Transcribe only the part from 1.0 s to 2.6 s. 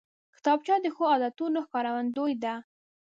عادتونو ښکارندوی ده